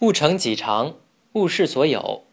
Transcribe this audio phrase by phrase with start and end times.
[0.00, 0.96] 物成己长，
[1.34, 2.24] 物是所有。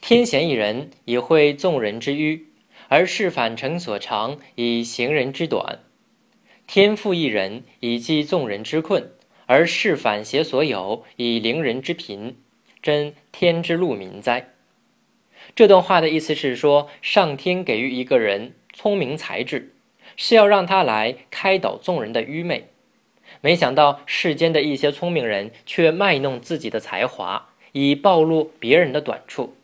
[0.00, 2.46] 天贤一人，以会众人之愚；
[2.88, 5.78] 而事反成所长，以行人之短。
[6.66, 9.00] 天赋一人，以济众人之困；
[9.46, 12.36] 而事反携所有，以凌人之贫。
[12.82, 14.48] 真天之路民哉！
[15.54, 19.72] 这段话的意思是说，上天给予一个人聪明才智，
[20.16, 22.70] 是要让他来开导众人的愚昧。
[23.40, 29.54] 没想到世间的一些聪明人却卖弄自己的才华，以暴露别人的短处。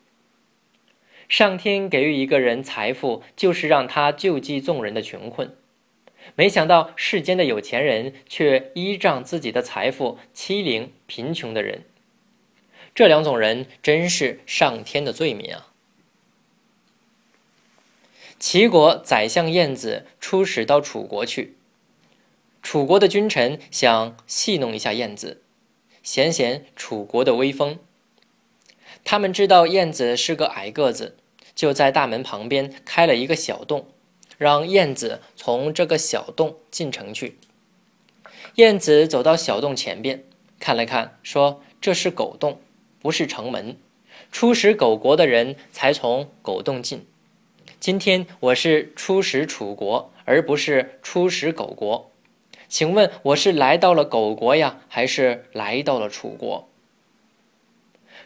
[1.27, 5.55] 上天给予一个人财富，就是让他救济众人的穷困。
[6.35, 11.83] 没想到世间的有钱人却依仗自己的财富欺凌贫穷的人。
[12.93, 15.67] 这两种人真是上天的罪名啊！
[18.39, 21.54] 齐国宰相晏子出使到楚国去。
[22.65, 25.43] 楚国的君臣想戏弄一下晏子，
[26.01, 27.77] 显显楚国的威风。
[29.03, 31.15] 他们知道晏子是个矮个子，
[31.53, 33.85] 就在大门旁边开了一个小洞，
[34.39, 37.37] 让晏子从这个小洞进城去。
[38.55, 40.23] 晏子走到小洞前边，
[40.59, 42.59] 看了看，说：“这是狗洞，
[42.99, 43.77] 不是城门。
[44.31, 47.05] 出使狗国的人才从狗洞进。
[47.79, 52.09] 今天我是出使楚国，而不是出使狗国。”
[52.75, 56.67] 请问我是来到了狗国呀，还是来到了楚国？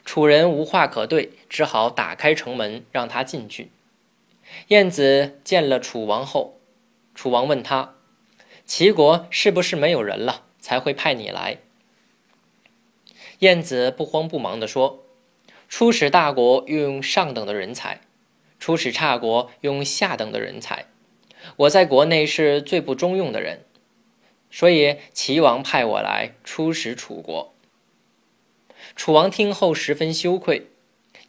[0.03, 3.69] 楚人无话可对，只好打开城门让他进去。
[4.69, 6.57] 晏子见了楚王后，
[7.13, 7.93] 楚王问他
[8.65, 11.59] ：“齐国是不是没有人了，才会派你来？”
[13.37, 15.03] 晏子不慌不忙地说
[15.69, 18.01] ：“出使大国用上等的人才，
[18.59, 20.87] 出使差国用下等的人才。
[21.55, 23.59] 我在国内是最不中用的人。”
[24.51, 27.53] 所以齐王派我来出使楚国。
[28.95, 30.67] 楚王听后十分羞愧。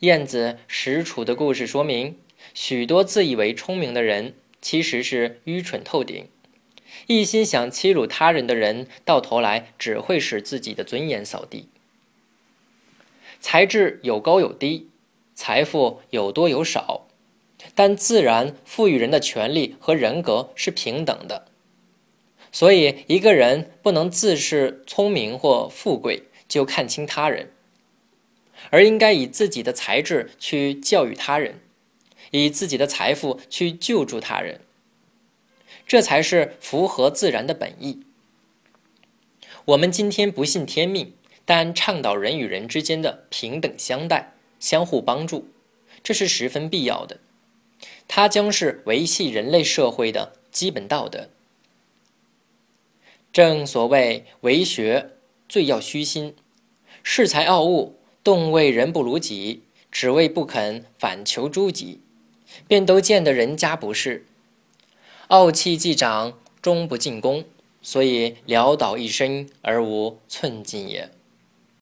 [0.01, 2.17] 晏子使楚的故事说明，
[2.55, 6.27] 许多自以为聪明的人其实是愚蠢透顶，
[7.07, 11.69] 一心想欺辱他人的人，到头来只会使自己的尊严扫地。
[13.41, 14.89] 才智有高有低，
[15.35, 17.07] 财富有多有少，
[17.75, 21.50] 但自然赋予人的权利和人格是平等的。
[22.53, 27.51] 所以，一个人不能自恃聪明或富贵就看轻他人，
[28.71, 31.61] 而应该以自己的才智去教育他人，
[32.33, 34.61] 以自己的财富去救助他人，
[35.87, 38.01] 这才是符合自然的本意。
[39.67, 41.13] 我们今天不信天命，
[41.45, 45.49] 但倡导人与人之间的平等相待、相互帮助，
[46.03, 47.19] 这是十分必要的。
[48.09, 51.29] 它将是维系人类社会的基本道德。
[53.33, 55.11] 正所谓为学
[55.49, 56.35] 最要虚心，
[57.05, 62.01] 恃才傲物，动为人不如己，只为不肯反求诸己，
[62.67, 64.27] 便都见得人家不是。
[65.29, 67.45] 傲气既长，终不进攻，
[67.81, 71.11] 所以潦倒一生而无寸进也。